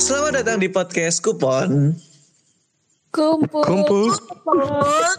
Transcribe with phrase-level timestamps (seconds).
[0.00, 1.92] Selamat datang di podcast Kupon.
[3.12, 3.60] Kumpul.
[3.68, 4.16] Kumpul.
[4.16, 4.64] Kumpul.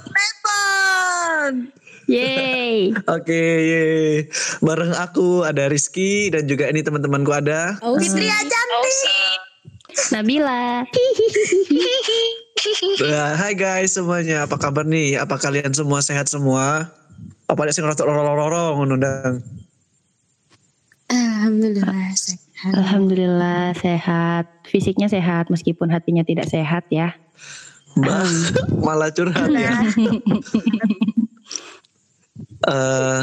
[0.02, 1.70] Telepon.
[2.10, 2.90] Yeay.
[3.06, 3.30] Oke,
[3.62, 4.26] yeay.
[4.66, 7.78] bareng aku ada Rizky dan juga ini teman-temanku ada.
[8.02, 9.14] Fitri Ajanti.
[10.10, 10.90] Nabila.
[12.98, 15.22] Nah, hai guys semuanya, apa kabar nih?
[15.22, 16.90] Apa kalian semua sehat semua?
[17.54, 19.46] Apa ada sing rotok lorong-lorong undang?
[21.06, 22.74] Alhamdulillah sehat.
[22.74, 24.46] Alhamdulillah sehat.
[24.66, 27.14] Fisiknya sehat meskipun hatinya tidak sehat ya.
[27.94, 28.26] Bah,
[28.82, 29.70] malah curhat ya.
[32.64, 33.22] Eh,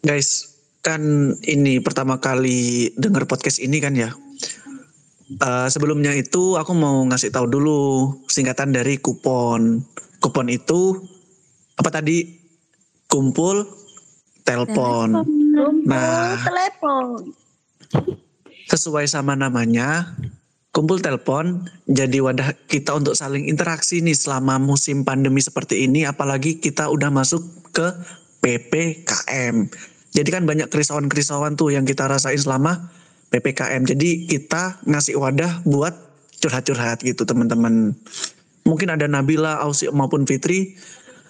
[0.00, 4.16] guys, kan ini pertama kali denger podcast ini kan ya.
[5.28, 7.80] Eh, sebelumnya itu aku mau ngasih tahu dulu
[8.24, 9.84] singkatan dari kupon.
[10.24, 10.96] Kupon itu
[11.76, 12.37] apa tadi?
[13.08, 13.64] Kumpul
[14.44, 15.24] telepon.
[15.84, 16.36] Nah.
[16.44, 17.32] Telepon.
[18.68, 20.12] Sesuai sama namanya,
[20.76, 26.60] kumpul telepon jadi wadah kita untuk saling interaksi nih selama musim pandemi seperti ini apalagi
[26.60, 27.40] kita udah masuk
[27.72, 27.88] ke
[28.44, 29.66] PPKM.
[30.12, 32.92] Jadi kan banyak kerisauan-kerisauan tuh yang kita rasain selama
[33.32, 33.84] PPKM.
[33.84, 35.92] Jadi kita ngasih wadah buat
[36.38, 37.96] curhat-curhat gitu teman-teman.
[38.64, 40.76] Mungkin ada Nabila, Ausi maupun Fitri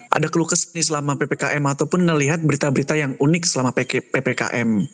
[0.09, 4.89] ada keluh kesah nih selama PPKM ataupun ngelihat berita-berita yang unik selama PPKM.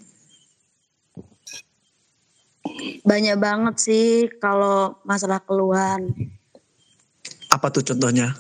[3.06, 6.12] Banyak banget sih kalau masalah keluhan.
[7.48, 8.36] Apa tuh contohnya?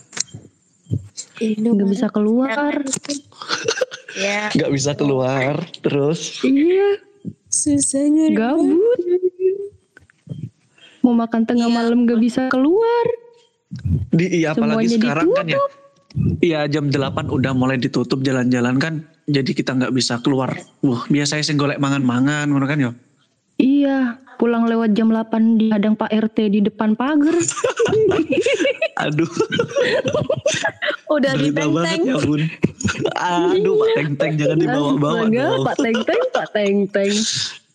[1.39, 2.83] Nggak bisa keluar.
[4.15, 4.47] Ya.
[4.51, 6.99] Nggak bisa keluar, terus Iya.
[7.47, 8.35] Susahnya.
[8.35, 8.99] Gabut.
[10.99, 11.75] Mau makan tengah Iya.
[11.75, 13.05] malam gak bisa keluar.
[14.15, 15.59] di iya apalagi Semuanya sekarang kan ya.
[16.39, 18.93] Iya jam 8 udah mulai ditutup jalan-jalan kan.
[19.27, 20.55] Jadi kita nggak bisa keluar.
[20.85, 22.91] Wah, biasanya sih golek mangan-mangan ngono kan ya.
[23.59, 23.99] Iya.
[24.35, 27.39] Pulang lewat jam 8 dihadang Pak RT di depan pagar.
[29.07, 29.31] Aduh,
[31.07, 32.01] Udah banget ditenteng.
[32.03, 32.41] ya bun.
[33.15, 35.23] Aduh, Pak Teng Teng jangan dibawa-bawa.
[35.71, 37.15] Pak Teng Teng, Pak Teng Teng.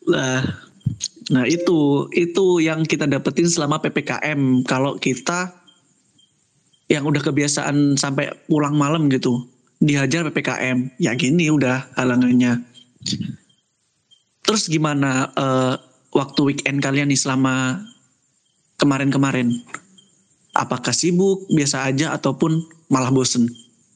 [0.04, 0.40] Nah,
[1.32, 4.64] nah itu itu yang kita dapetin selama ppkm.
[4.68, 5.59] Kalau kita
[6.90, 9.46] yang udah kebiasaan sampai pulang malam gitu,
[9.78, 12.66] dihajar ppkm, ya gini udah halangannya.
[14.42, 15.74] Terus gimana eh,
[16.10, 17.78] waktu weekend kalian nih selama
[18.74, 19.54] kemarin-kemarin?
[20.50, 22.58] Apakah sibuk, biasa aja, ataupun
[22.90, 23.46] malah bosen?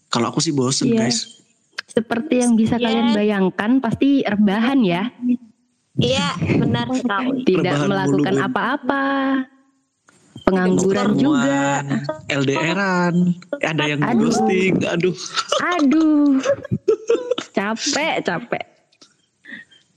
[0.06, 1.11] Kalau aku sih bosen Iya.
[1.11, 1.43] guys.
[1.91, 2.87] Seperti yang bisa Iya.
[2.87, 5.11] kalian bayangkan pasti rebahan ya.
[5.99, 7.43] Iya, benar sekali.
[7.43, 9.03] Tidak Rebahan melakukan apa-apa.
[10.44, 11.81] Pengangguran juga.
[12.28, 13.15] LDRan,
[13.65, 14.28] ada yang Aduh.
[14.28, 15.16] ghosting, aduh.
[15.72, 16.37] Aduh.
[17.56, 18.65] Capek, capek.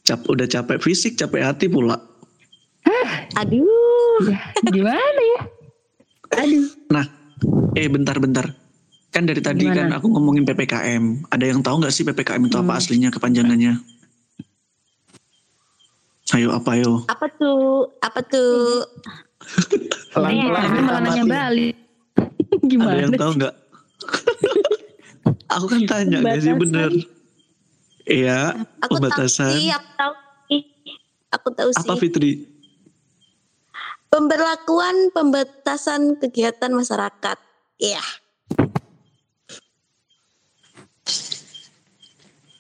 [0.01, 1.99] Cap, udah capek fisik, capek hati pula.
[3.35, 4.23] Aduh.
[4.23, 5.41] Ya, gimana ya?
[6.37, 6.65] Aduh.
[6.87, 7.05] Nah,
[7.73, 8.55] eh bentar-bentar.
[9.09, 9.97] Kan dari tadi kan Gimana?
[9.97, 11.27] aku ngomongin PPKM.
[11.27, 12.79] Ada yang tahu nggak sih PPKM itu apa Hmm.
[12.79, 13.73] aslinya kepanjangannya?
[16.29, 17.03] Ayo apa yo?
[17.07, 17.87] Apa tuh?
[17.99, 18.83] Apa tuh?
[19.37, 21.75] Eh, tapi malah nanya balik.
[22.17, 22.99] Ada Gimana?
[22.99, 23.55] yang tahu nggak?
[25.47, 26.61] aku kan tanya nggak sih Pembatasan.
[26.63, 26.91] bener?
[28.03, 28.39] Iya,
[28.79, 29.51] Aku tahu pembatasan.
[29.53, 30.13] sih, aku tahu
[30.47, 30.61] sih.
[31.29, 31.99] Aku tahu Apa sih.
[32.01, 32.31] Fitri?
[34.07, 37.37] Pemberlakuan pembatasan kegiatan masyarakat.
[37.77, 38.03] Iya.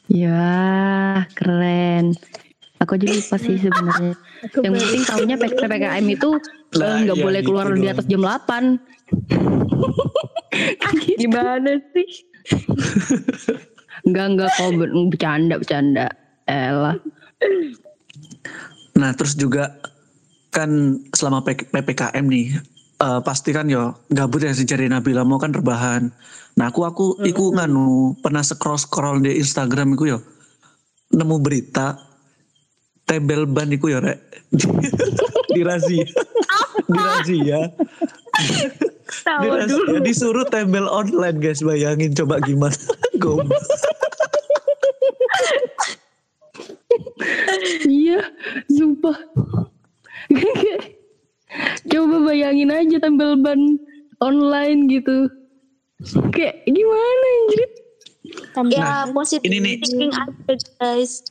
[0.07, 0.47] Ya,
[1.33, 2.15] keren.
[2.77, 4.13] Aku aja lupa sih sebenarnya.
[4.55, 6.41] Yang penting tahunya PPKM itu eh,
[6.75, 7.93] Lah, nggak iya boleh gitu keluar di doang.
[7.95, 8.75] atas jam 8.
[11.21, 12.07] Gimana sih?
[14.03, 16.07] Enggak, enggak kok ber- bercanda, bercanda.
[16.47, 16.95] Elah.
[18.95, 19.77] Nah terus juga
[20.49, 22.55] kan selama PPKM nih
[22.97, 26.09] eh, pasti kan yo gabut ya si cari Nabila mau kan rebahan.
[26.57, 30.19] Nah aku aku iku nganu pernah scroll scroll di Instagram iku yo
[31.13, 31.95] nemu berita
[33.05, 34.19] tebel ban iku yo rek
[35.51, 36.05] di razia
[36.87, 37.59] di razia
[39.23, 42.75] Tahu di razia disuruh tembel online guys bayangin coba gimana
[43.23, 43.63] goblok
[47.87, 48.21] Iya,
[48.71, 49.17] sumpah.
[51.91, 53.79] Coba bayangin aja tampil ban
[54.19, 55.31] online gitu.
[56.35, 57.69] Kayak gimana anjir?
[58.73, 59.75] Ya positif ini nih.
[59.81, 61.25] thinking aja guys.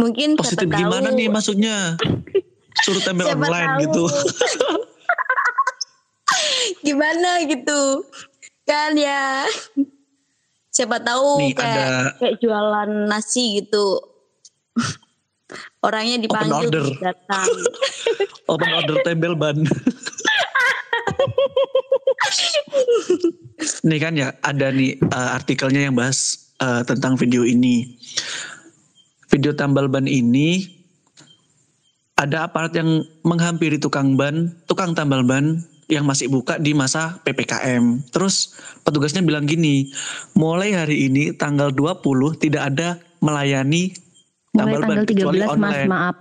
[0.00, 1.18] Mungkin positif gimana tahu.
[1.20, 1.76] nih maksudnya
[2.80, 3.82] suruh tembel Siapa online tahu.
[3.84, 4.04] gitu
[6.86, 8.06] Gimana gitu.
[8.66, 9.46] Kan ya.
[10.72, 14.00] Siapa tahu Nih kayak ada kayak jualan nasi gitu.
[15.86, 16.82] Orangnya dipanggil order.
[16.88, 17.46] terus datang.
[18.52, 19.58] open order tembel ban.
[23.84, 28.00] nih kan ya ada nih eh, artikelnya yang bahas eh, tentang video ini.
[29.28, 30.81] Video tambal ban ini
[32.22, 32.88] ada aparat yang
[33.22, 38.08] menghampiri tukang ban, tukang tambal ban yang masih buka di masa PPKM.
[38.08, 39.90] Terus petugasnya bilang gini,
[40.32, 42.00] mulai hari ini tanggal 20
[42.38, 42.88] tidak ada
[43.18, 43.92] melayani
[44.52, 45.88] Mulai tambal ban tanggal kecuali 13 mas online.
[45.88, 46.16] maaf.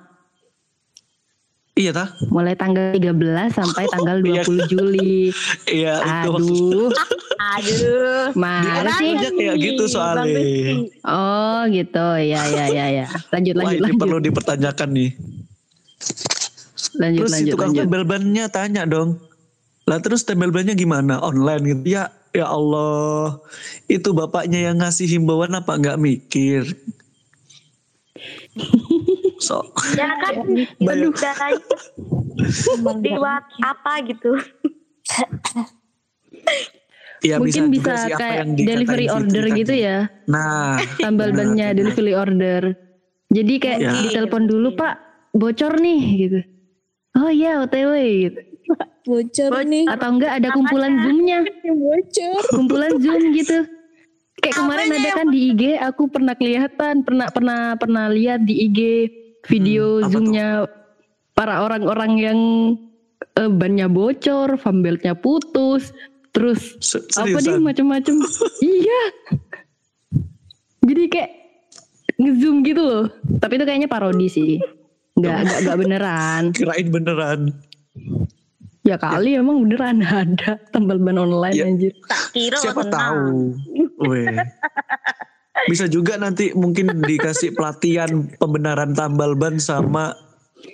[1.71, 2.07] Iya tah?
[2.27, 4.43] Mulai tanggal 13 sampai tanggal Iya.
[4.43, 5.31] 20 Juli.
[5.65, 6.67] Iya itu maksudnya.
[6.67, 6.89] Aduh,
[7.55, 8.23] Aduh.
[8.35, 9.11] mana sih?
[9.31, 10.43] Kayak gitu soalnya.
[11.01, 13.05] Oh gitu, ya ya ya ya.
[13.31, 14.01] Lanjut Wah lanjut ini lanjut.
[14.03, 15.09] perlu dipertanyakan nih.
[16.93, 17.81] Lanjut terus lanjut tukang lanjut.
[17.83, 19.19] tembel bannya tanya dong.
[19.83, 21.19] Lah terus tembel bannya gimana?
[21.19, 21.81] Online gitu.
[21.87, 23.39] Ya ya Allah.
[23.85, 26.63] Itu bapaknya yang ngasih himbauan apa nggak mikir?
[29.41, 30.45] So, Ya kan
[30.77, 30.93] udah
[33.01, 33.09] di
[33.57, 34.37] apa gitu.
[37.21, 39.57] ya bisa, Mungkin bisa apa kayak delivery order tadi.
[39.57, 39.97] gitu ya.
[40.25, 42.61] Nah, Tambal bannya delivery order.
[43.31, 43.91] Jadi kayak Ya.
[43.97, 44.93] ditelepon dulu Pak,
[45.31, 46.39] bocor nih gitu.
[47.11, 47.91] Oh iya OTW
[48.27, 48.39] gitu.
[49.03, 49.83] Bocor nih.
[49.89, 51.39] Atau enggak ada kumpulan zoomnya,
[51.83, 52.41] Bocor.
[52.55, 53.67] kumpulan zoom gitu.
[54.41, 58.65] Kayak kemarin Apanya ada kan di IG, aku pernah kelihatan, pernah pernah pernah lihat di
[58.65, 58.79] IG
[59.45, 60.47] video Hmm, zoomnya
[61.33, 62.39] para orang-orang yang
[63.37, 65.93] eh, bannya bocor, fambeltnya putus,
[66.31, 68.17] terus Se- apa deh macam-macam.
[68.65, 69.01] iya.
[70.81, 71.31] Jadi kayak
[72.17, 73.05] ngezoom gitu loh.
[73.37, 74.57] Tapi itu kayaknya parodi sih.
[75.13, 76.43] Nggak, nggak, nggak beneran.
[76.55, 77.39] Kirain beneran.
[78.81, 81.65] Ya kali emang beneran ada tambal ban online Ya.
[81.65, 81.93] anjir.
[82.03, 82.97] Tak kira Siapa tenang.
[82.97, 83.25] tahu.
[84.03, 84.37] Weh.
[85.63, 90.17] Bisa juga nanti mungkin dikasih pelatihan pembenaran tambal ban sama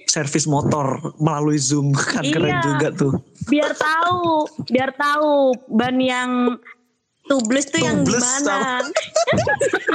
[0.06, 2.64] servis motor melalui Zoom kan keren Iya.
[2.64, 3.14] juga tuh.
[3.46, 5.32] Biar tahu, biar tahu
[5.70, 6.32] ban yang
[7.26, 8.88] tubeless tuh yang Tubeless gimana.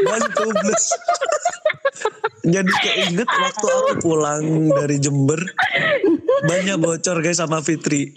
[0.02, 0.84] Ban tubles.
[2.42, 5.38] Jadi keinget waktu aku pulang dari Jember
[6.46, 8.10] bannya bocor guys sama Fitri.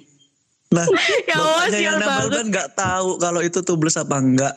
[0.74, 0.86] Nah,
[1.30, 2.32] Ya Allah, bapaknya yang banget.
[2.34, 4.56] ban nggak tahu kalau itu tubles apa enggak.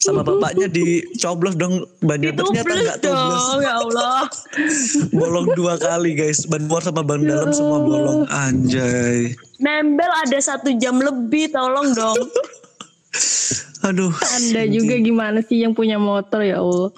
[0.00, 3.44] Sama bapaknya dicoblos dong bannya ternyata enggak tubles.
[3.44, 4.20] dong, ya Allah.
[5.20, 8.24] Bolong dua kali guys, ban luar sama ban dalam semua bolong.
[8.32, 9.36] Anjay.
[9.60, 12.16] Nembel ada satu jam lebih, tolong dong.
[13.92, 14.12] Aduh.
[14.40, 16.96] Anda juga gimana sih yang punya motor ya Allah.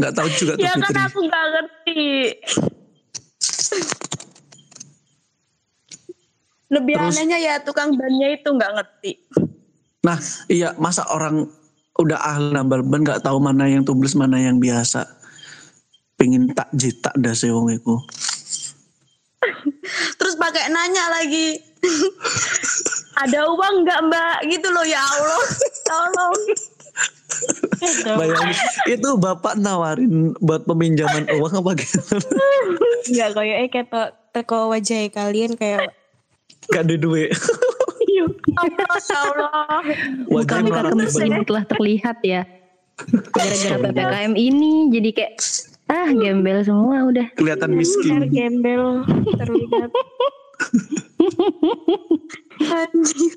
[0.00, 1.04] Nggak tahu juga tuh ya kan Fitri.
[1.04, 2.04] aku gak ngerti.
[6.70, 9.12] Lebih Terus- anehnya ya tukang bannya itu nggak ngerti.
[10.00, 10.16] Nah,
[10.48, 11.44] iya masa orang
[12.00, 15.04] udah ahli nambal ban nggak tahu mana yang tubles mana yang biasa.
[16.16, 18.00] Pengen tak jitak dah sih wong iku.
[20.20, 21.58] Terus pakai nanya lagi.
[23.24, 24.36] ada uang nggak mbak?
[24.48, 25.42] Gitu loh ya Allah.
[25.90, 26.38] Tolong.
[28.04, 28.56] Bayangin
[28.88, 32.20] itu bapak nawarin buat peminjaman uang apa gimana?
[33.08, 33.28] Enggak
[33.72, 35.90] kayak to- teko wajah kalian kayak
[36.70, 37.32] Gak ada duit.
[39.10, 39.96] Allah, ya
[40.28, 42.44] Muka-muka melarat kemiskinan telah terlihat ya.
[43.32, 45.32] Gara-gara PPKM ini jadi kayak
[45.90, 47.26] ah gembel semua udah.
[47.34, 48.28] kelihatan miskin.
[48.30, 49.02] Gembel
[49.34, 49.90] terlihat.
[52.60, 53.32] Anjir.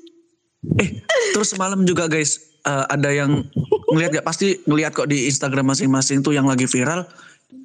[0.80, 0.90] Eh,
[1.36, 3.44] terus semalam juga guys, eh, ada yang
[3.92, 7.04] ngelihat gak pasti ngelihat kok di Instagram masing-masing tuh yang lagi viral,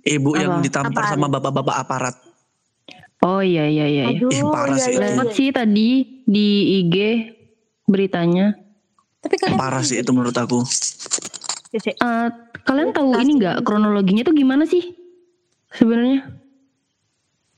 [0.04, 0.64] ibu yang Apa?
[0.64, 1.14] ditampar Apaan?
[1.16, 2.16] sama bapak-bapak aparat.
[3.20, 4.04] Oh iya iya iya.
[4.08, 4.16] iya.
[4.16, 5.04] Aduh, Ih, parah iya, sih iya, itu.
[5.12, 5.36] Lewat iya.
[5.36, 5.90] sih tadi
[6.24, 6.48] di
[6.84, 6.96] IG
[7.86, 8.56] beritanya.
[9.20, 10.64] tapi kalian Parah sih itu menurut aku.
[11.76, 12.28] Eh,
[12.64, 14.96] kalian tahu ini nggak kronologinya tuh gimana sih
[15.76, 16.24] sebenarnya?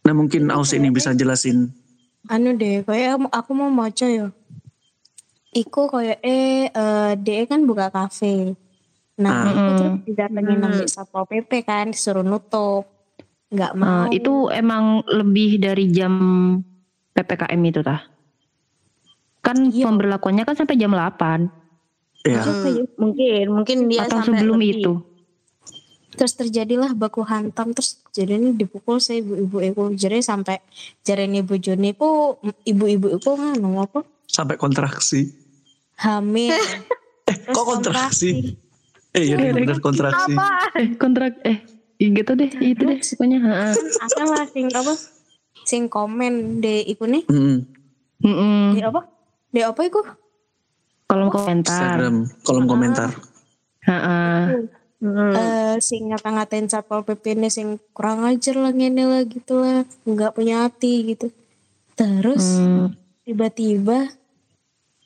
[0.01, 1.69] Nah mungkin Aus ini bisa jelasin.
[2.25, 4.33] anu deh kayak aku- aku mau maca ya.
[5.51, 8.55] Iku kayak eh eh, dia kan buka kafe.
[9.17, 9.45] Nah, Ah.
[9.45, 10.05] aku tuh Mm-mm.
[10.07, 10.65] didatengin Hmm.
[10.65, 12.87] ambil satpol pp kan disuruh nutup.
[13.47, 14.07] Enggak Eh, mau.
[14.09, 16.13] itu emang lebih dari jam
[17.11, 17.99] PPKM itu tah?
[19.41, 19.85] Kan Iya.
[19.85, 21.51] pemberlakuannya kan sampai jam 8
[22.21, 22.39] Ya.
[22.39, 24.77] Hmm, mungkin, mungkin dia atau sampai sebelum lebih.
[24.77, 24.93] itu.
[26.11, 30.59] terus terjadilah baku hantam terus jadi ini dipukul saya ibu-ibu itu jadi sampai
[30.99, 35.31] jadi ini ibu Joni ku ibu-ibu itu nganu apa Sampai kontraksi.
[36.01, 36.57] Hamil
[37.23, 38.57] Eh, kok kontraksi?
[39.11, 40.33] Eh, iya deh, bener kontraksi.
[40.73, 41.61] Eh kontrak eh
[41.97, 43.39] gitu deh itu deh pokoknya.
[43.39, 43.71] heeh.
[44.01, 44.93] apa lah sing apa
[45.61, 47.57] sing komen de iku nih Mm-mm.
[48.19, 48.73] Mm-mm.
[48.73, 49.01] de apa
[49.47, 50.01] de apa iku
[51.05, 51.99] Kolom komentar.
[51.99, 53.11] Instagram, kolom komentar.
[53.83, 54.47] Ha-ha.
[54.97, 55.33] Hmm.
[55.33, 60.31] eh sing ngata-ngatain satpol pp ini sing kurang ajar lah ngene lah gitu lah nggak
[60.31, 61.33] punya hati gitu
[61.93, 62.93] terus Hmm.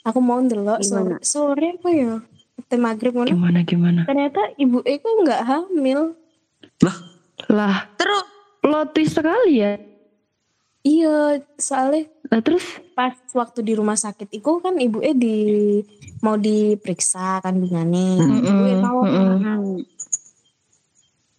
[0.06, 1.16] Aku mau ndelok sore, Gimana?
[1.20, 2.14] sore apa ya
[2.64, 4.02] teh maghrib ngono Gimana gimana?
[4.04, 6.14] ternyata ibu Eko nggak hamil
[6.78, 6.98] Lah,
[7.48, 8.24] Lah, Terus
[8.60, 9.76] plot twist sekali ya.
[10.82, 11.18] iya
[11.56, 15.36] soalnya Lah terus pas waktu di rumah sakit itu kan ibu E di
[16.20, 18.42] mau diperiksa kandungannya Hmm.
[18.42, 19.06] ibu E nolak.
[19.06, 19.36] mm-mm.
[19.36, 19.74] hmm,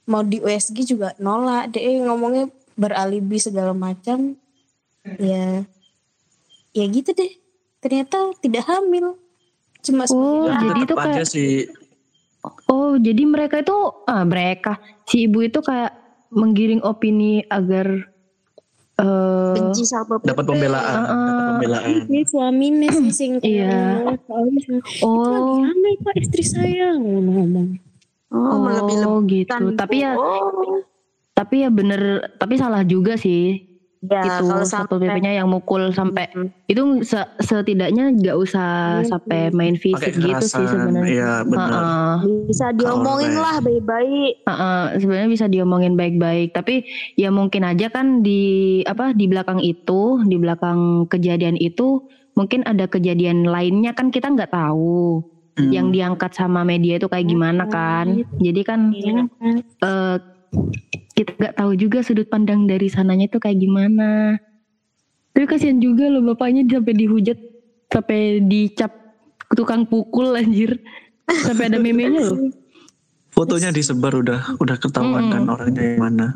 [0.06, 4.36] mau di USG juga nolak dia ngomongnya beralibi segala macam
[5.16, 5.64] ya
[6.70, 7.32] ya gitu deh
[7.86, 9.14] ternyata tidak hamil
[9.80, 10.10] cuma Oh,
[10.44, 11.50] sebagai- jadi itu kayak sih
[12.66, 13.74] Oh, jadi mereka itu
[14.06, 15.98] ah mereka si ibu itu kayak
[16.30, 18.06] menggiring opini agar
[18.96, 20.22] eh benci pp.
[20.24, 21.26] dapat pembelaan, Uh-uh.
[21.26, 21.90] dapat pembelaan.
[22.06, 23.98] ini suaminya sih sing Iya.
[23.98, 27.82] sing, itu lagi oh hamil pak istri saya ngomong
[28.30, 28.62] Oh,
[29.04, 29.74] oh gitu.
[29.74, 30.82] Tapi ya Oh.
[31.34, 33.65] tapi ya bener tapi salah juga sih
[34.06, 36.48] Ya, itu kalau satpol sampai pp-nya yang mukul sampai Hmm.
[36.64, 38.68] itu se- setidaknya nggak usah
[39.00, 41.04] Iya sampai main fisik gitu sih sebenarnya.
[41.04, 41.70] iya benar.
[41.72, 42.14] Heeh.
[42.46, 44.32] bisa diomongin Kalau lah baik-baik.
[44.42, 48.40] Heeh, sebenarnya bisa diomongin baik-baik tapi ya mungkin aja kan di
[48.82, 54.50] apa di belakang itu di belakang kejadian itu mungkin ada kejadian lainnya kan kita nggak
[54.50, 55.24] tahu
[55.56, 55.72] Hmm.
[55.72, 59.24] yang diangkat sama media itu kayak gimana kan jadi kan Iya.
[59.80, 60.16] eh,
[61.12, 64.36] kita nggak tahu juga sudut pandang dari sananya itu kayak gimana.
[65.32, 67.38] Tapi kasihan juga loh bapaknya sampai dihujat
[67.88, 68.92] sampai dicap
[69.52, 70.80] tukang pukul anjir.
[71.26, 72.52] Sampai ada memenya loh.
[73.30, 76.28] Fotonya disebar udah udah ketahuan kan orangnya yang mana.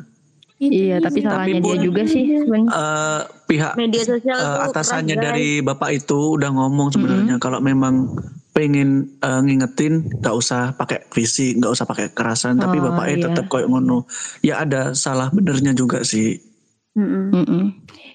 [0.60, 6.04] iya tapi salahnya dia pun- juga sih Eh, pihak Media sosial tuh atasannya dari bapak
[6.04, 8.12] itu udah ngomong sebenarnya kalau memang
[8.50, 13.24] pengen eh, ngingetin nggak usah pakai fisik nggak usah pakai kekerasan tapi Oh, bapaknya iya.
[13.30, 14.04] tetap kayak ngono
[14.42, 16.50] ya ada salah benernya juga sih
[16.90, 17.30] Mm-mm.
[17.30, 17.64] Mm-mm.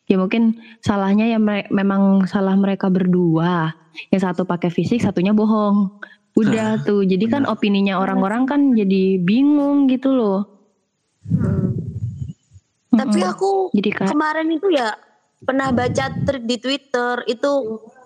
[0.06, 3.72] Ya mungkin salahnya ya mere- memang salah mereka berdua.
[4.12, 5.96] Yang satu pakai fisik, satunya bohong.
[6.36, 7.08] Udah tuh.
[7.08, 10.44] Jadi kan opininya orang-orang kan jadi bingung gitu loh.
[11.24, 11.72] Hmm.
[12.92, 14.92] Tapi aku jadi kemarin itu ya
[15.44, 16.06] pernah baca
[16.44, 17.52] di Twitter itu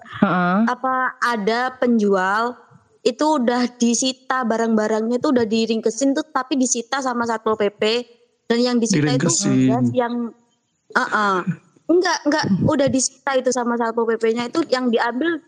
[0.09, 0.57] Heeh.
[0.65, 2.57] apa ada penjual
[3.05, 8.03] itu udah disita barang-barangnya tuh udah diringkesin tuh tapi disita sama satpol pp
[8.49, 9.69] dan yang disita itu Diringkesin.
[9.69, 10.13] gas yang
[10.97, 11.45] uh
[11.89, 15.41] enggak enggak udah disita itu sama satpol pp-nya itu yang diambil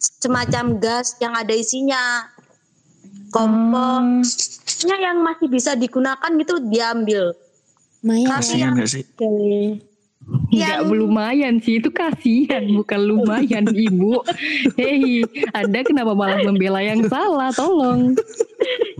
[0.00, 2.28] semacam gas yang ada isinya.
[3.28, 7.34] Kompor Hmm, yang masih bisa digunakan gitu diambil.
[8.04, 8.38] Maya.
[8.38, 9.04] Kasihan nggak sih
[10.24, 14.24] Nggak lumayan sih itu kasihan bukan lumayan ibu.
[14.74, 17.50] Hei, anda kenapa malah membela yang salah?
[17.50, 18.16] Tolong.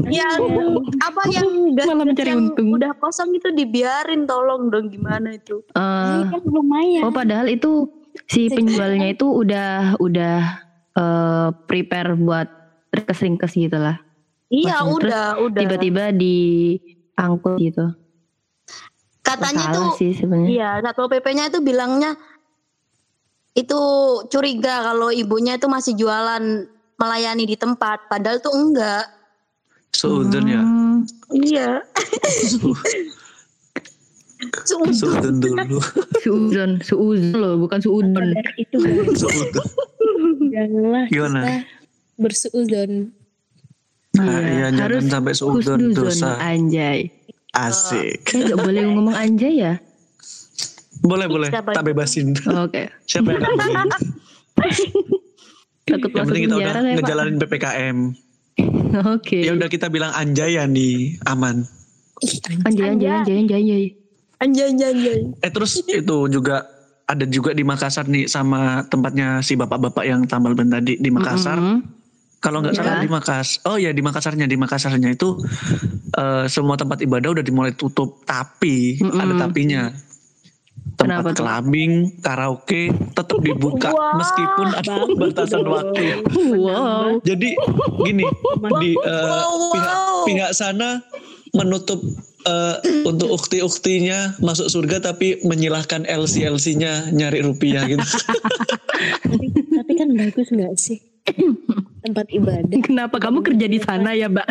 [0.04, 0.36] yang
[1.00, 2.68] apa yang gas Malah mencari yang untung.
[2.70, 7.88] udah kosong itu dibiarin tolong dong gimana itu Eh, kan lumayan Oh padahal itu
[8.26, 10.36] si penjualnya itu udah udah
[10.92, 12.48] eh, prepare buat
[12.92, 13.96] ringkes-ringkes gitu lah.
[14.46, 17.96] iya udah udah Tiba-tiba diangkut gitu.
[19.24, 20.12] Katanya Salah tuh sih
[20.46, 22.12] iya satpol pp-nya itu bilangnya
[23.56, 23.80] itu
[24.28, 26.68] curiga kalau ibunya itu masih jualan
[27.00, 29.06] melayani di tempat padahal tuh enggak.
[29.94, 30.58] Seudon ya?
[30.58, 31.78] Hmm, iya.
[32.50, 32.82] Sumpah.
[34.98, 35.78] seudon dulu.
[36.18, 38.34] Suuzon, suuzon loh, bukan suudon.
[38.58, 38.78] itu.
[39.14, 39.66] Seudon.
[40.50, 41.62] Janganlah gimana?
[42.18, 43.10] bersuuzon
[44.14, 46.38] nah, iya, jangan harus sampai seudon husnuzon, dosa.
[46.38, 47.10] anjay.
[47.56, 49.74] Asik Eh gak boleh ngomong anjay ya?
[51.00, 53.44] boleh boleh tak bebasin Oke, siapa yang
[55.84, 56.94] takut yang masuk penting kita udah pak.
[56.96, 57.96] ngejalanin ppkm
[59.10, 59.38] Oke.
[59.40, 61.66] ya udah kita bilang anjay ya nih aman
[62.64, 63.84] Anjay, anjay, anjay, anjay, anjay.
[64.40, 66.64] anjay anjay anjay Eh terus itu juga
[67.04, 71.58] ada juga di Makassar nih sama tempatnya si bapak-bapak yang tambal ban tadi di Makassar.
[71.58, 71.84] Mm-mm.
[72.40, 72.80] Kalau nggak Iya.
[72.80, 73.60] salah di Makassar.
[73.66, 75.36] Oh ya di Makassarnya di Makassarnya itu
[76.14, 79.18] eh, semua tempat ibadah udah dimulai tutup tapi Mm-mm.
[79.18, 79.90] ada tapinya.
[80.94, 81.36] Kenapa Tempat tuh?
[81.42, 82.82] kelabing, karaoke
[83.16, 84.14] tetap dibuka Wow.
[84.14, 86.22] meskipun ada batasan waktu.
[86.54, 87.18] Wow.
[87.24, 87.56] Jadi
[88.04, 88.24] gini
[88.78, 90.22] di eh, Wow, pihak wow.
[90.22, 91.00] pihak sana
[91.50, 91.98] menutup
[92.44, 98.04] eh, untuk ukti-uktinya masuk surga tapi menyilahkan LC LC-nya nyari rupiah gitu.
[99.24, 99.46] tapi,
[99.80, 101.00] tapi kan bagus nggak sih
[102.04, 104.48] tempat ibadah Kenapa kamu kerja di sana ya, Mbak?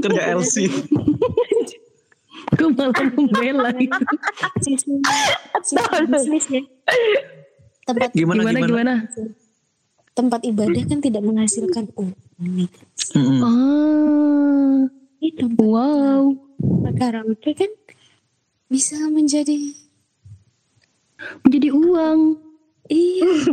[0.00, 0.64] Kerja LC.
[2.56, 3.70] Aku malah membela
[6.08, 6.64] bisnisnya
[7.84, 8.94] tempat Gimana Gimana gimana?
[10.10, 12.68] tempat ibadah kan tidak menghasilkan uang nih.
[13.14, 13.40] Mm-mm.
[13.40, 14.78] Ah,
[15.22, 16.34] tempat wow.
[16.98, 17.70] karaoke kan
[18.68, 19.72] bisa menjadi
[21.44, 22.20] Menjadi uang.
[22.90, 23.30] Iya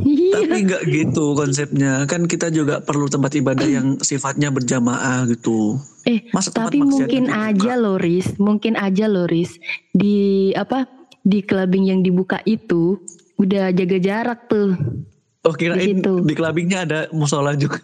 [0.00, 0.46] Iya.
[0.46, 2.06] Tapi nggak gitu konsepnya.
[2.06, 5.78] Kan kita juga perlu tempat ibadah yang sifatnya berjamaah gitu.
[6.06, 9.60] Eh, Masa tapi mungkin aja loh Riz, mungkin aja loh Riz
[9.92, 10.88] di apa
[11.20, 12.96] di clubbing yang dibuka itu
[13.36, 14.76] udah jaga jarak tuh.
[15.40, 17.80] Oh kirain Di di clubbingnya ada musola juga.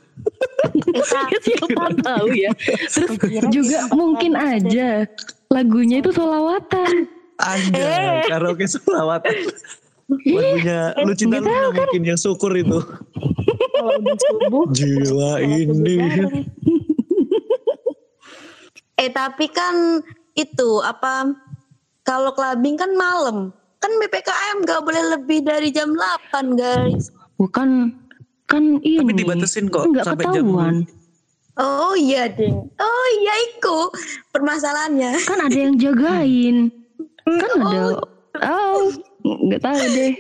[1.41, 2.53] Siapa tahu ya.
[2.95, 3.17] Terus
[3.49, 5.09] juga mungkin aja
[5.49, 7.16] lagunya itu solawatan.
[7.37, 9.35] Anjay, karaoke selawatan.
[10.07, 12.79] Lagunya lu cinta lu nggak mungkin yang syukur itu.
[13.77, 15.97] kalau udah subuh Jiwa ini.
[18.97, 20.01] Eh tapi kan
[20.33, 21.37] itu apa
[22.01, 23.53] kalau clubbing kan malam.
[23.77, 25.93] Kan BPKM gak boleh lebih dari jam
[26.33, 27.13] 8 guys.
[27.37, 27.93] Bukan
[28.49, 29.05] kan ini.
[29.05, 30.77] Tapi dibatasin kok Nggak sampai jam ketahuan.
[31.61, 32.57] Oh iya ding.
[32.81, 33.93] Oh iya iku
[34.33, 35.13] permasalahannya.
[35.29, 36.73] Kan ada yang jagain.
[37.27, 37.83] Kan Oh, ada.
[38.47, 38.87] Oh,
[39.51, 40.15] nggak tahu deh.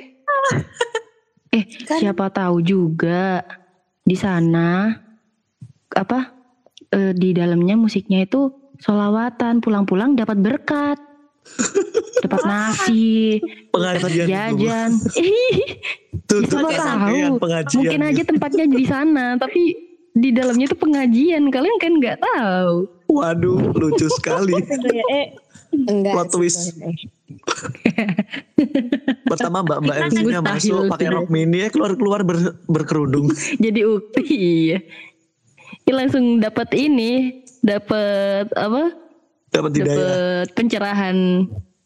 [1.54, 3.46] Eh, Kan- siapa tahu juga
[4.02, 4.90] di sana
[5.94, 6.34] apa
[6.90, 8.50] eh, di dalamnya musiknya itu
[8.82, 9.62] solawatan.
[9.62, 10.98] Pulang-pulang dapat berkat.
[12.26, 13.38] Dapat nasi
[13.70, 14.90] dapat jajan.
[16.26, 17.38] Tuh, siapa tuh, tahu.
[17.38, 17.78] pengajian.
[17.78, 19.78] mungkin aja tempatnya di sana tapi
[20.10, 21.54] di dalamnya itu pengajian.
[21.54, 22.90] Kalian kan nggak tahu.
[23.06, 24.58] Waduh, lucu sekali.
[25.06, 25.45] Eh
[25.84, 26.72] enggak Plot twist.
[29.30, 33.28] Pertama Mbak Mbak MC-nya Mustahil masuk pakai rok mini, ya keluar keluar ber- berkerudung.
[33.64, 34.78] jadi ukti iya.
[35.86, 38.90] Ya, langsung dapat ini dapat apa?
[39.54, 39.94] Dapat hidayah.
[39.94, 41.16] dapat pencerahan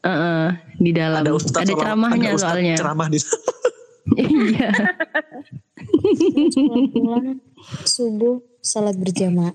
[0.01, 0.49] Heeh,
[0.81, 1.21] di dalam.
[1.21, 2.77] Ada ada, ustaz sholat- ceramahnya ada ustaz soalnya.
[2.81, 3.19] Ceramah di
[4.17, 4.71] iya.
[7.85, 9.53] Subuh salat berjamaah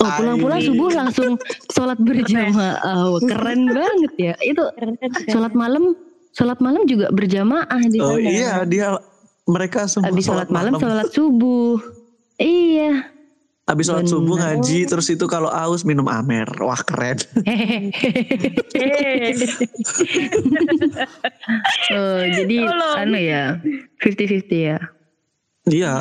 [0.00, 1.36] oh pulang-pulang subuh langsung
[1.70, 2.80] sholat berjamaah.
[3.12, 4.34] Wah, keren banget ya.
[4.40, 4.96] Itu keren
[5.28, 5.94] sholat malam
[6.32, 8.30] sholat malam juga berjamaah di Oh sana.
[8.30, 8.96] iya, dia
[9.44, 11.76] mereka semua habis sholat malam sholat subuh.
[12.40, 13.04] Iya.
[13.68, 14.14] Habis sholat Benar.
[14.18, 16.48] subuh ngaji, terus itu kalau aus minum amer.
[16.58, 17.22] Wah keren.
[21.94, 22.56] oh jadi
[22.98, 23.58] anu ya
[24.02, 24.78] 50-50 ya?
[25.70, 25.94] Iya,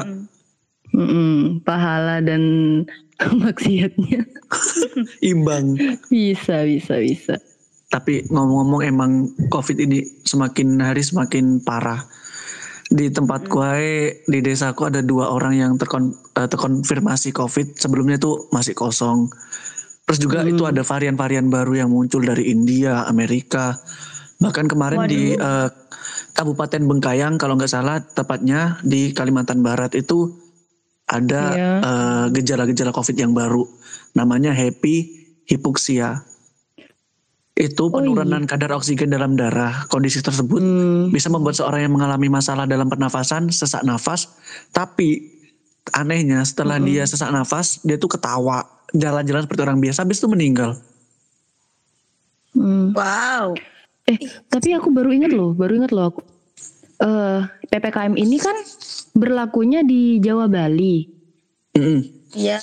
[0.95, 2.41] Mm-mm, pahala dan
[3.43, 4.21] maksiatnya
[5.31, 5.75] imbang.
[6.07, 7.35] bisa bisa bisa
[7.89, 9.11] Tapi ngomong-ngomong emang
[9.49, 12.05] COVID ini semakin hari semakin parah.
[12.85, 17.81] Di tempat gue, di desaku ada dua orang yang terkon, eh, terkonfirmasi COVID.
[17.81, 19.33] Sebelumnya itu masih kosong.
[20.05, 23.73] Terus juga itu ada varian-varian baru yang muncul dari India, Amerika.
[24.37, 25.69] Bahkan kemarin di eh,
[26.37, 30.48] Kabupaten Bengkayang kalau nggak salah tepatnya di Kalimantan Barat itu
[31.09, 31.71] ada Iya.
[31.81, 33.65] eh, gejala-gejala COVID yang baru.
[34.13, 36.21] Namanya happy hipoksia.
[37.59, 39.83] Itu Oh, penurunan kadar oksigen dalam darah.
[39.91, 44.31] Kondisi tersebut Hmm, bisa membuat seorang yang mengalami masalah dalam pernafasan, sesak nafas,
[44.71, 45.27] tapi
[45.91, 48.63] anehnya setelah dia sesak nafas, dia tuh ketawa,
[48.95, 50.77] jalan-jalan seperti orang biasa, habis itu meninggal.
[52.55, 52.95] hmm.
[52.95, 53.59] Wow.
[54.07, 54.17] Eh,
[54.47, 56.21] tapi aku baru ingat loh, baru ingat loh aku.
[56.99, 58.55] Eh, PPKM ini kan
[59.15, 61.07] berlakunya di Jawa Bali.
[62.35, 62.59] Iya.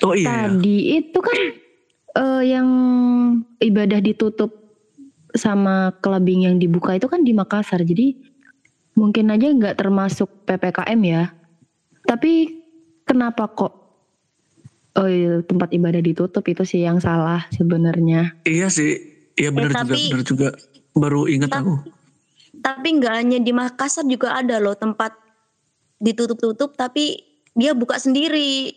[0.00, 1.38] Oh iya, Tadi itu kan
[2.16, 2.68] eh, yang
[3.56, 4.52] ibadah ditutup
[5.32, 7.80] sama clubbing yang dibuka itu kan di Makassar.
[7.80, 8.16] Jadi
[8.92, 11.32] mungkin aja nggak termasuk PPKM ya.
[12.04, 12.32] Tapi
[13.04, 13.72] kenapa kok
[14.92, 18.34] oh, iya, tempat ibadah ditutup itu sih yang salah sebenarnya.
[18.42, 18.98] iya sih,
[19.36, 20.48] iya benar Eh, juga, benar juga.
[20.92, 21.74] Baru ingat Tapi- aku.
[22.60, 25.16] Tapi nggak hanya di Makassar juga ada loh tempat
[26.00, 27.20] ditutup-tutup tapi
[27.56, 28.72] dia buka sendiri.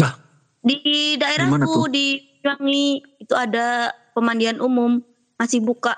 [0.00, 0.14] Nah,
[0.64, 5.00] Di daerahku di Wangi itu ada pemandian umum
[5.40, 5.96] masih buka.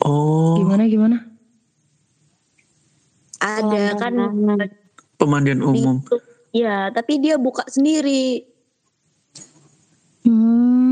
[0.00, 1.16] oh Gimana gimana?
[3.36, 4.16] Ada kan
[5.20, 6.00] pemandian umum.
[6.00, 6.24] ditutup.
[6.56, 8.48] Ya, tapi dia buka sendiri.
[10.24, 10.83] Hmm.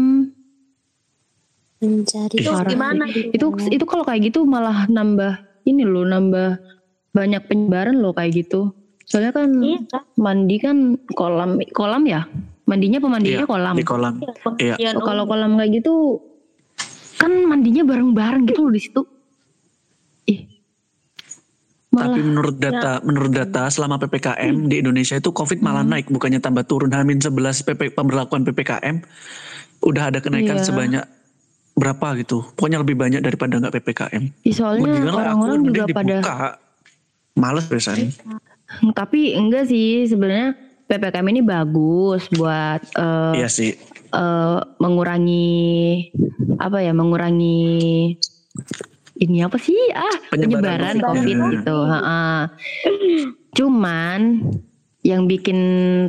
[1.83, 3.05] Mencari Itu Parah gimana?
[3.11, 6.59] itu itu kalau kayak gitu malah nambah ini loh nambah
[7.13, 8.71] banyak penyebaran loh kayak gitu.
[9.05, 9.83] Soalnya kan Iya,
[10.17, 10.77] mandi kan
[11.13, 12.25] kolam kolam ya?
[12.65, 13.75] Mandinya pemandinya Iya, kolam?
[13.75, 14.15] Di kolam.
[14.23, 14.79] Iya.
[14.79, 15.95] Pemandian Oh, kalau kolam kayak gitu
[17.19, 19.03] kan mandinya bareng-bareng gitu loh di situ.
[20.27, 20.41] Ih.
[21.93, 26.41] Malah Tapi menurut data, menurut data selama PPKM di Indonesia itu COVID malah naik, bukannya
[26.41, 26.89] tambah turun.
[26.89, 29.05] Hamin 11 PP, pemberlakuan PPKM
[29.85, 30.65] udah ada kenaikan Iya.
[30.65, 31.05] sebanyak
[31.73, 32.45] berapa gitu.
[32.53, 34.23] Pokoknya lebih banyak daripada nggak PPKM.
[34.43, 36.37] Ya, soalnya orang-orang juga pada dibuka.
[37.33, 38.13] Males biasanya.
[38.93, 43.73] tapi enggak sih sebenarnya PPKM ini bagus buat eh, Iya sih.
[44.11, 46.09] eh, mengurangi
[46.57, 48.13] apa ya mengurangi
[49.15, 50.97] ini apa sih ah Penyebaran penyebaran.
[51.01, 51.79] COVID gitu.
[51.83, 52.53] Ha-ha.
[53.53, 54.21] Cuman
[55.03, 55.59] yang bikin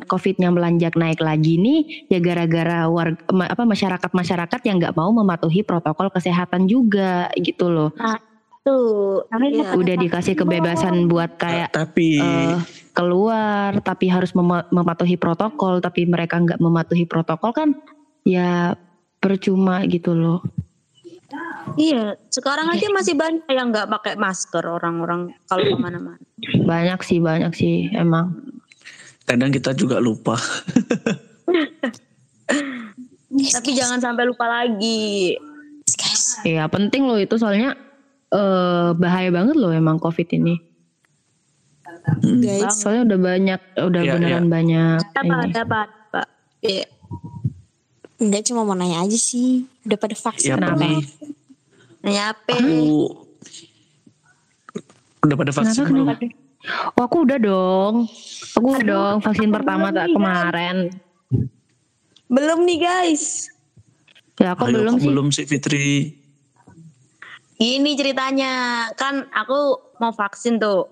[0.06, 3.18] COVID-nya melanjak naik lagi nih ya gara-gara warga
[3.50, 7.90] apa masyarakat masyarakat yang nggak mau mematuhi protokol kesehatan juga gitu loh.
[8.64, 9.76] Tuh, iya.
[9.76, 12.56] Udah dikasih kebebasan buat kayak Tapi eh,
[12.96, 17.76] keluar tapi harus mema- mematuhi protokol tapi mereka nggak mematuhi protokol kan
[18.24, 18.78] ya
[19.20, 20.40] percuma gitu loh.
[21.74, 26.22] Iya, sekarang aja masih banyak yang nggak pakai masker orang-orang kalau ke mana-mana.
[26.64, 28.53] Banyak sih banyak sih emang.
[29.24, 30.36] Kadang kita juga lupa.
[33.34, 35.34] Tapi jangan sampai lupa lagi.
[35.84, 37.76] guys Iya penting loh itu soalnya
[38.30, 40.58] eh bahaya banget loh emang covid ini.
[42.04, 42.40] Hmm.
[42.40, 45.00] guys Soalnya udah banyak udah Iya, beneran banyak.
[45.02, 45.52] Apa, ini.
[45.52, 46.28] dapat, Pak.
[46.62, 46.86] Iya.
[48.16, 50.56] enggak cuma mau nanya aja sih udah pada vaksin Ya
[52.04, 52.56] Nanya apa?
[52.56, 52.80] aku
[55.24, 56.08] udah pada vaksin Kenapa, belum?
[56.08, 56.43] kenapa?
[56.96, 58.08] Oh aku udah dong.
[58.56, 60.96] Aku udah dong vaksin pertama tak kemarin.
[62.32, 63.52] Belum nih, guys.
[64.40, 65.08] Ya aku Ayo, belum kok sih.
[65.08, 65.90] belum sih Fitri.
[67.60, 68.54] Ini ceritanya,
[68.98, 70.90] kan aku mau vaksin tuh.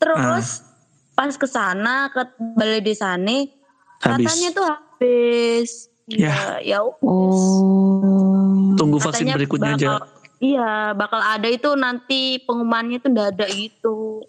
[0.00, 0.66] Terus
[1.12, 2.24] pas ke sana ke
[2.56, 4.26] balai Habis.
[4.26, 5.70] katanya tuh habis.
[6.10, 6.34] Ya.
[6.58, 6.78] Ya, ya.
[6.82, 8.74] Oh.
[8.74, 9.88] Tunggu vaksin Katanya berikutnya aja.
[10.00, 10.10] bakal-
[10.42, 14.26] Iya, bakal ada itu nanti pengumumannya tuh ada gitu.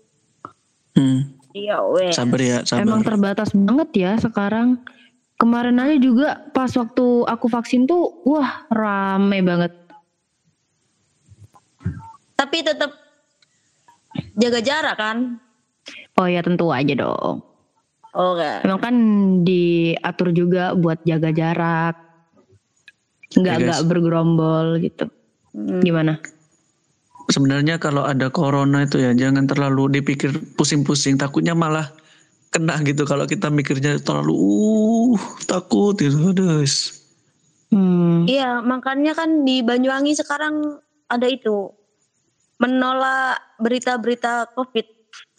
[0.94, 1.22] Hmm,
[1.54, 1.78] Iya,
[2.10, 2.82] sabar ya, sabar.
[2.82, 4.82] Emang terbatas banget ya sekarang.
[5.38, 9.74] Kemarin aja juga pas waktu aku vaksin tuh, wah rame banget.
[12.34, 12.92] Tapi tetap
[14.34, 15.18] jaga jarak kan?
[16.18, 17.42] Oh ya tentu aja dong.
[18.14, 18.62] Oke.
[18.62, 18.96] Emang kan
[19.42, 21.96] diatur juga buat jaga jarak.
[23.34, 23.66] Nggak Ya, guys.
[23.66, 25.06] nggak bergerombol gitu.
[25.54, 25.82] Hmm.
[25.82, 26.22] Gimana?
[27.32, 31.16] Sebenarnya kalau ada corona itu ya jangan terlalu dipikir pusing-pusing.
[31.16, 31.92] Takutnya malah
[32.54, 36.36] kena gitu kalau kita mikirnya terlalu uh takut gitu.
[37.74, 38.30] Hmm.
[38.30, 40.78] Iya, makanya kan di Banyuwangi sekarang
[41.10, 41.74] ada itu
[42.62, 44.86] menolak berita-berita COVID.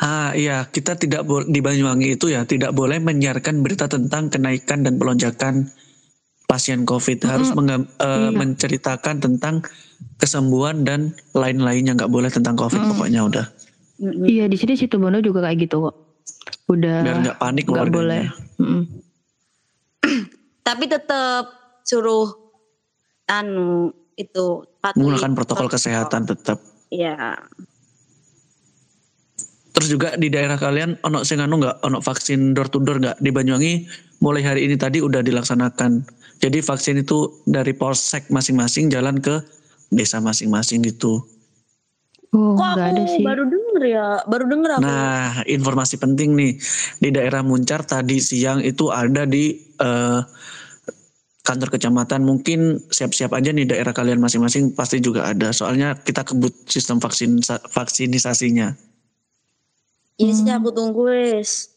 [0.02, 4.82] Ah iya, kita tidak boleh di Banyuwangi itu ya tidak boleh menyiarkan berita tentang kenaikan
[4.82, 5.70] dan pelonjakan
[6.54, 7.18] pasien COVID.
[7.26, 8.30] Harus mengam- eh, Iya.
[8.30, 9.66] menceritakan tentang
[10.22, 13.46] kesembuhan dan lain-lainnya nggak boleh tentang COVID pokoknya udah.
[14.22, 15.94] Iya di sini situ Bondo juga kayak gitu kok.
[16.70, 18.30] Udah Biar nggak panik nggak boleh.
[18.62, 18.82] Mm-mm.
[20.66, 21.50] Tapi tetap
[21.82, 22.30] suruh
[23.26, 26.62] anu itu patuhi Menggunakan protokol kesehatan tetap.
[26.94, 27.34] Iya.
[29.74, 33.18] Terus juga di daerah kalian ono sing anu nggak ono vaksin door to door nggak
[33.18, 33.72] di Banyuwangi
[34.22, 36.06] mulai hari ini tadi udah dilaksanakan.
[36.44, 39.40] Jadi vaksin itu dari polsek masing-masing jalan ke
[39.88, 41.24] desa masing-masing gitu.
[42.36, 43.24] Oh Kok aku ada sih.
[43.24, 44.06] baru denger ya?
[44.28, 44.84] Baru denger aku.
[44.84, 46.52] Nah, informasi penting nih
[47.00, 50.20] di daerah Muncar tadi siang itu ada di eh,
[51.40, 52.20] kantor kecamatan.
[52.20, 55.48] Mungkin siap-siap aja nih daerah kalian masing-masing pasti juga ada.
[55.48, 57.40] Soalnya kita kebut sistem vaksin
[57.72, 58.76] vaksinisasinya.
[60.20, 61.72] Iya sih aku tunggu wes.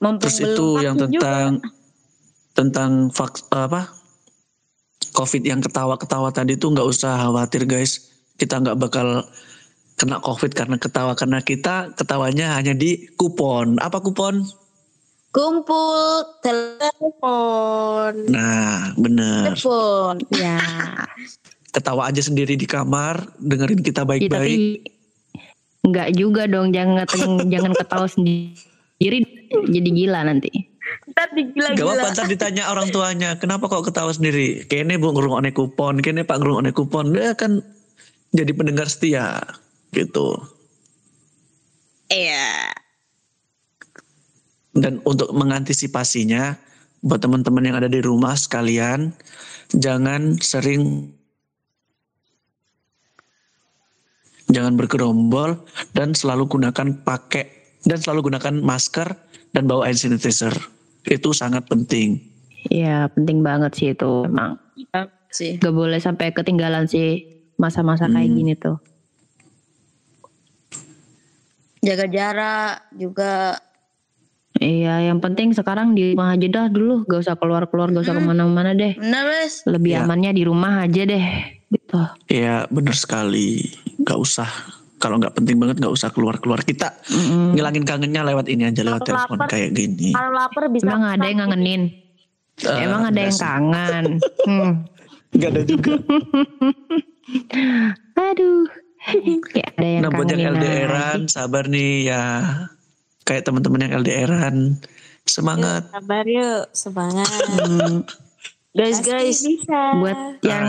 [0.00, 1.78] Terus itu yang vaksin juga.
[2.60, 3.88] Tentang vaks, apa
[5.16, 8.12] COVID yang ketawa-ketawa tadi tuh nggak usah khawatir guys.
[8.36, 9.24] Kita nggak bakal
[9.96, 13.80] kena COVID karena ketawa karena kita ketawanya hanya di kupon.
[13.80, 14.44] Apa kupon?
[15.30, 18.12] kumpul telepon.
[18.34, 19.54] Nah, bener.
[19.54, 20.18] Telepon.
[20.34, 20.58] Ya.
[21.70, 24.26] Ketawa aja sendiri di kamar, dengerin kita Iya, baik-baik.
[24.26, 24.82] tapi
[25.80, 27.06] nggak juga dong jangan
[27.52, 29.22] jangan ketawa sendiri
[29.70, 30.69] jadi gila nanti.
[31.10, 31.84] Ntar Gak digila-gila.
[31.90, 34.62] apa-apa ntar ditanya orang tuanya, kenapa kok ketawa sendiri?
[34.70, 37.10] Kene bu ngerungokne kupon, kene pak ngerungokne kupon.
[37.10, 37.62] Dia kan
[38.30, 39.42] jadi pendengar setia
[39.90, 40.38] gitu.
[42.10, 42.74] Iya.
[44.70, 46.54] Dan untuk mengantisipasinya,
[47.02, 49.10] buat teman-teman yang ada di rumah sekalian,
[49.74, 51.10] jangan sering
[54.50, 55.62] jangan bergerombol
[55.94, 57.46] dan selalu gunakan pakai
[57.86, 59.08] dan selalu gunakan masker
[59.54, 60.54] dan bawa hand sanitizer.
[61.04, 62.20] Itu sangat penting.
[62.68, 64.60] Iya penting banget sih itu emang.
[65.30, 65.56] Sih.
[65.56, 67.24] Gak boleh sampai ketinggalan sih
[67.56, 68.36] masa-masa kayak Hmm.
[68.36, 68.76] gini tuh.
[71.80, 73.56] Jaga jarak juga
[74.60, 78.28] Iya, yang penting sekarang di rumah aja dah dulu, gak usah keluar-keluar, gak usah Hmm.
[78.28, 78.92] ke mana-mana deh.
[78.92, 79.64] Bener wes.
[79.64, 80.04] Lebih Iya.
[80.04, 81.26] amannya di rumah aja deh,
[81.72, 81.96] gitu.
[82.28, 83.72] Iya bener sekali.
[84.04, 84.50] Gak usah.
[85.00, 86.60] Kalau nggak penting banget nggak usah keluar-keluar.
[86.60, 87.56] Kita Mm-mm.
[87.56, 90.12] ngilangin kangennya lewat ini aja lewat Kalau telepon lapar- kayak gini.
[90.12, 90.84] Kalau lapar bisa.
[90.86, 91.82] Emang ada yang ngangenin?
[92.60, 93.40] Eh, Emang ada yang sih.
[93.42, 94.04] kangen?
[94.50, 94.72] Hmm.
[95.30, 95.92] Nggak ada juga.
[98.20, 98.66] Aduh,
[99.46, 102.24] kayak ada yang Nah buat yang LDRan sabar nih ya.
[103.22, 104.56] Kayak teman-teman yang LDRan
[105.22, 105.86] semangat.
[105.88, 107.30] Sabar yuk, semangat.
[108.70, 109.38] Guys Pasti guys.
[109.42, 109.82] bisa.
[109.98, 110.68] buat yang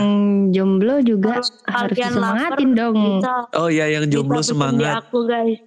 [0.50, 1.38] jomblo juga
[1.70, 2.96] harus disemangatin lapar, dong.
[2.98, 5.62] Bisa, Oh ya yang jomblo semangat aku guys.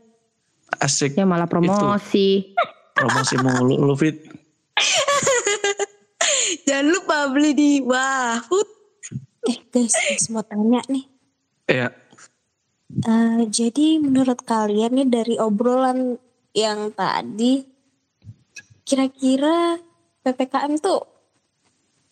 [0.83, 2.51] asik Ya malah promosi.
[2.99, 4.19] promosi mulu lu fit.
[6.67, 8.67] Jangan lupa beli di Wahut.
[9.47, 11.07] Eh guys, guys, mau tanya nih.
[11.71, 11.87] Ya
[12.95, 16.21] Eh, jadi menurut kalian nih dari obrolan
[16.53, 17.65] yang tadi,
[18.85, 19.81] kira-kira
[20.21, 21.14] PPKM tuh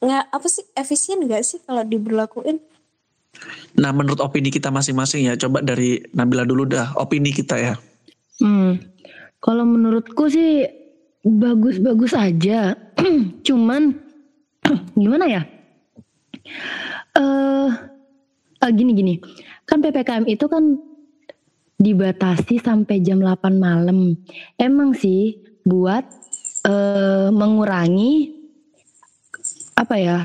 [0.04, 2.60] nggak apa sih efisien nggak sih kalau diberlakuin?
[3.80, 7.74] Nah menurut opini kita masing-masing ya coba dari Nabila dulu dah opini kita ya.
[8.44, 8.78] Hmm,
[9.40, 10.68] kalau menurutku sih
[11.24, 12.76] bagus-bagus aja.
[13.48, 13.96] Cuman
[15.02, 15.42] gimana ya?
[17.18, 17.72] Eh
[18.62, 19.18] eh, gini-gini.
[19.64, 20.78] Kan PPKM itu kan
[21.80, 24.14] dibatasi sampai jam 8 malam.
[24.60, 26.06] Emang sih buat
[26.64, 28.43] eh mengurangi
[29.74, 30.20] apa ya?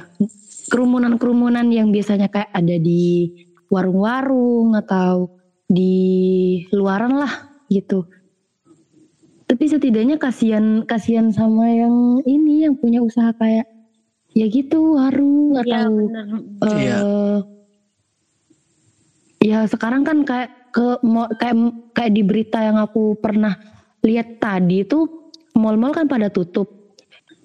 [0.69, 3.33] kerumunan-kerumunan yang biasanya kayak ada di
[3.73, 5.33] warung-warung atau
[5.65, 5.97] di
[6.77, 7.33] luaran lah
[7.73, 8.05] gitu.
[9.49, 13.65] Tapi setidaknya kasihan kasihan sama yang ini yang punya usaha kayak
[14.37, 16.27] ya gitu warung Iya atau bener.
[16.61, 16.99] eh, Iya.
[19.41, 21.01] ya sekarang kan kayak ke
[21.41, 21.57] kayak
[21.97, 23.57] kayak di berita yang aku pernah
[24.05, 25.09] lihat tadi itu
[25.57, 26.78] mall-mall kan pada tutup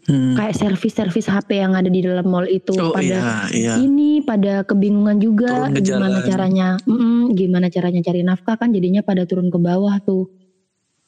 [0.04, 0.36] Hmm.
[0.36, 3.24] kayak servis-servis HP yang ada di dalam mall itu Oh pada iya
[3.56, 3.74] iya.
[3.80, 6.28] ini pada kebingungan juga ke gimana jalan.
[6.28, 10.28] caranya mm-mm, gimana caranya cari nafkah kan jadinya pada turun ke bawah tuh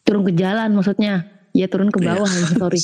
[0.07, 2.07] turun ke jalan maksudnya ya turun ke Iya.
[2.07, 2.79] bawah sorry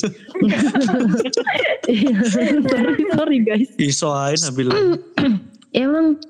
[1.88, 2.16] Iya,
[2.68, 4.76] sorry sorry guys Isoain Nabila.
[5.72, 6.20] emang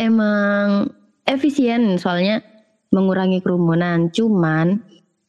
[0.00, 0.88] emang
[1.24, 2.40] efisien soalnya
[2.88, 4.80] mengurangi kerumunan cuman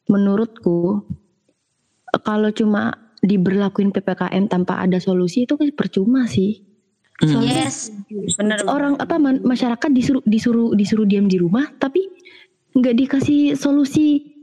[0.08, 1.04] menurutku
[2.22, 6.60] kalau cuma diberlakuin PPKM tanpa ada solusi itu kan percuma sih
[7.14, 7.30] Hmm.
[7.30, 7.94] soalnya Yes.
[8.34, 8.58] Bener.
[8.66, 12.10] orang apa man- masyarakat disuruh disuruh disuruh diam di rumah tapi
[12.74, 14.34] nggak dikasih solusi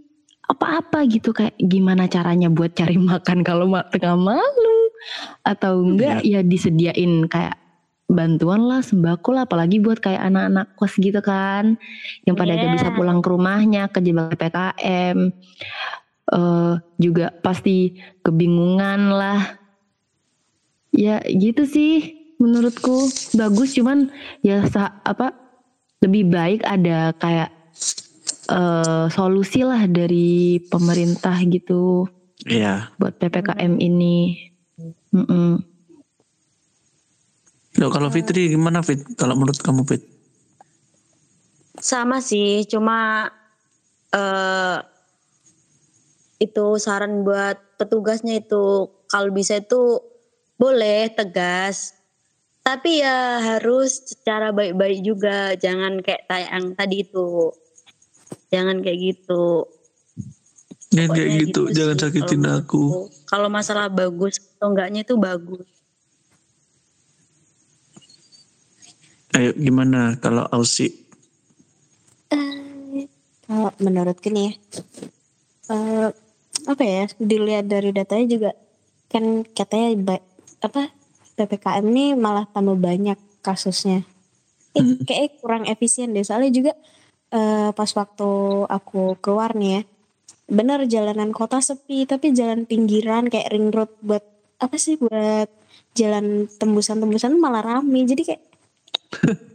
[0.48, 4.56] apa-apa gitu kayak gimana caranya buat cari makan kalau ma- tengah malam
[5.44, 7.60] atau enggak ya disediain kayak
[8.08, 11.76] bantuan lah sembako lah apalagi buat kayak anak-anak kos gitu kan
[12.24, 12.96] yang pada gak bisa Yeah.
[12.96, 15.32] pulang ke rumahnya kejebak PPKM
[16.32, 17.92] Eh, juga pasti
[18.24, 19.60] kebingungan lah
[20.96, 22.08] ya gitu sih
[22.40, 23.04] menurutku
[23.36, 24.08] bagus cuman
[24.40, 25.36] ya sa- apa
[26.00, 27.52] lebih baik ada kayak
[28.48, 32.08] eh solusi lah dari pemerintah gitu
[32.48, 32.88] Iya.
[32.96, 34.48] buat ppkm ini
[35.12, 35.60] Mm-mm.
[37.76, 39.04] Loh, kalau Fitri gimana Fit?
[39.20, 40.04] Kalau menurut kamu Fit?
[41.76, 43.28] Sama sih, cuma
[44.12, 44.91] eh
[46.42, 50.02] itu saran buat petugasnya itu kalau bisa itu
[50.58, 51.94] boleh tegas.
[52.62, 57.50] Tapi ya harus secara baik-baik juga, jangan kayak yang tadi itu.
[58.54, 59.66] Jangan kayak gitu.
[60.92, 62.84] Jangan kayak Pokoknya gitu, sih jangan kalau sakitin aku.
[62.86, 63.26] menurutku.
[63.26, 65.66] Kalau masalah bagus atau enggaknya itu bagus.
[69.32, 70.92] Ayo gimana kalau Ausi?
[72.30, 73.08] Eh,
[73.48, 74.54] Kalau menurutku nih ya,
[75.72, 76.08] eh,
[76.68, 78.52] apa ya dilihat dari datanya juga
[79.12, 80.28] kan katanya ba-
[80.62, 80.94] apa
[81.36, 84.06] ppkm ini malah tambah banyak kasusnya.
[84.78, 86.72] Eh, kayak kurang efisien deh soalnya juga
[87.34, 88.30] eh, pas waktu
[88.70, 89.82] aku keluar nih ya,
[90.52, 94.24] bener jalanan kota sepi tapi jalan pinggiran kayak ring road buat
[94.62, 95.50] apa sih buat
[95.96, 98.44] jalan tembusan-tembusan malah rame jadi kayak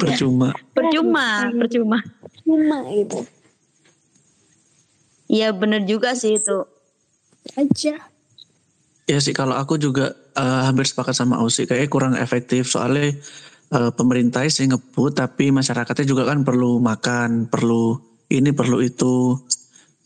[0.00, 0.52] Percuma.
[0.76, 1.98] Percuma, percuma.
[2.44, 3.24] cuma gitu
[5.34, 6.62] Iya bener juga sih itu.
[7.58, 7.94] aja.
[9.04, 13.12] Ya sih kalau aku juga eh, hampir sepakat sama Ausi kayaknya kurang efektif soalnya
[13.74, 17.98] eh, pemerintah sih ngebut tapi masyarakatnya juga kan perlu makan, perlu
[18.30, 19.36] ini perlu itu.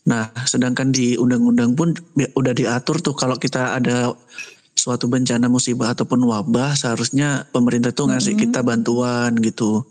[0.09, 4.09] Nah, sedangkan di undang-undang pun udah diatur tuh kalau kita ada
[4.73, 9.83] suatu bencana musibah ataupun wabah seharusnya pemerintah tuh ngasih kita bantuan gitu.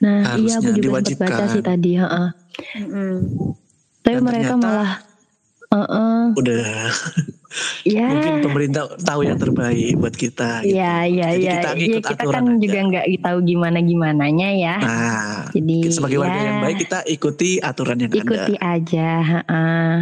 [0.00, 1.48] nah iya Harusnya aku juga sempat baca diwajibkan.
[1.52, 2.28] sih tadi heeh.
[2.80, 3.14] Mm-mm.
[4.00, 4.92] Tapi Dan mereka ternyata- malah
[5.70, 6.22] Heeh.
[6.34, 6.58] Udah
[7.88, 8.06] Ya.
[8.08, 10.62] mungkin pemerintah tahu yang terbaik buat kita.
[10.62, 10.70] gitu.
[10.72, 11.52] Iya, iya, Jadi iya.
[11.52, 12.58] kita Iya, ngikut kita kan aja.
[12.60, 14.74] juga nggak tahu gimana gimananya ya.
[14.76, 18.58] Nah, Jadi sebagai warga ya, yang baik kita ikuti aturan yang ikuti ada.
[18.68, 19.08] aja.
[19.24, 19.94] heeh.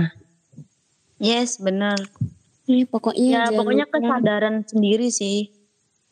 [1.18, 1.96] Yes, bener.
[2.64, 5.48] Ini pokoknya Ya, pokoknya kesadaran sendiri sih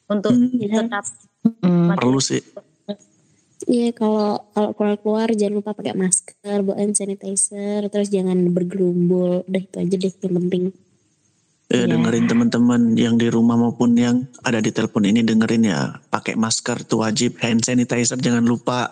[0.06, 0.56] untuk Hmm.
[0.56, 1.04] tetap
[1.62, 1.94] Mm.
[1.94, 2.42] Perlu sih.
[3.66, 9.42] Iya kalau kalau keluar keluar jangan lupa pakai masker, bawa hand sanitizer, terus jangan bergerumbul.
[9.42, 10.64] Udah itu aja deh yang penting.
[11.66, 11.98] Ya, Iya.
[11.98, 15.98] dengerin teman-teman yang di rumah maupun yang ada di telepon ini dengerin ya.
[16.14, 18.86] Pakai masker itu wajib, hand sanitizer jangan lupa.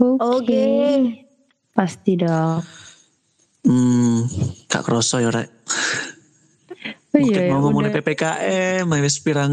[0.00, 0.24] Oke.
[0.24, 0.64] Oke.
[1.76, 2.64] Pasti dong.
[3.60, 4.24] Hmm,
[4.72, 5.52] kak kroso ya rek.
[7.12, 9.52] Oh Mungkin iya, ya, mau ngomong udah, PPKM, wis pirang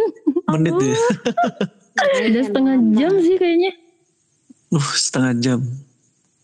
[0.52, 0.96] menit ya.
[1.94, 3.72] udah setengah jam sih kayaknya.
[4.74, 5.60] Uh, setengah jam.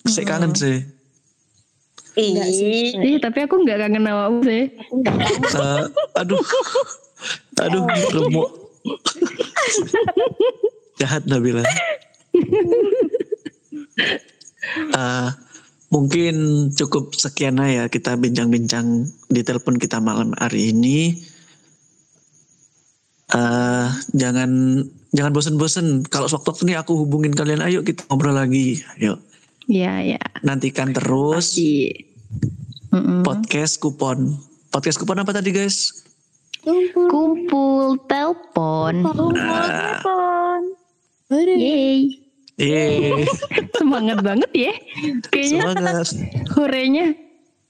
[0.07, 0.79] Saya kangen sih.
[2.21, 4.71] Ih, tapi aku nggak kangen awakmu sih.
[4.71, 5.85] Eh,
[6.19, 6.43] aduh,
[7.61, 7.83] aduh,
[8.13, 8.51] remuk.
[11.01, 11.65] Jahat Nabila.
[14.91, 15.29] Eh,
[15.91, 21.19] mungkin cukup sekian aja ya kita bincang-bincang di telepon kita malam hari ini.
[23.31, 24.51] Eh jangan
[25.11, 25.87] jangan bosen-bosen.
[26.07, 28.83] Kalau sewaktu-waktu ini aku hubungin kalian, ayo kita ngobrol lagi.
[28.97, 29.19] Yuk,
[29.67, 30.21] Iya, ya.
[30.43, 31.95] nantikan terus Pasti.
[32.91, 33.23] Mm-mm.
[33.23, 34.35] podcast kupon.
[34.69, 36.03] Podcast kupon apa tadi guys?
[37.07, 39.07] Kumpul telepon.
[39.07, 40.61] telepon.
[41.31, 42.19] Yeay.
[42.61, 43.25] Yeay,
[43.81, 44.75] Semangat banget ya.
[45.33, 46.07] Kayaknya semangat.
[46.53, 47.07] horenya.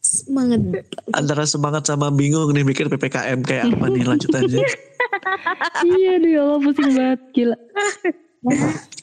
[0.03, 0.61] Semangat.
[1.15, 4.65] Antara semangat sama bingung nih mikir PPKM kayak apa nih lanjutannya.
[5.87, 7.21] iya deh, ya Allah pusing banget.
[7.35, 7.57] Gila.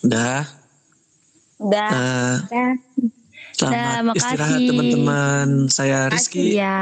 [0.05, 0.41] Udah,
[1.61, 1.91] Udah.
[1.93, 2.71] eh, Udah.
[3.57, 4.21] selamat Dah, makasih.
[4.21, 5.47] istirahat teman-teman.
[5.69, 6.57] Saya Rizky.
[6.57, 6.79] Ya.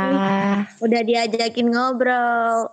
[0.84, 2.72] Udah diajakin ngobrol.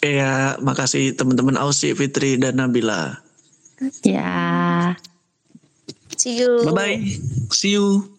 [0.00, 3.20] Ya, makasih teman-teman Ausi, Fitri, dan Nabila.
[4.04, 4.94] Ya.
[6.16, 6.64] See you.
[6.70, 7.00] Bye-bye.
[7.52, 8.13] See you.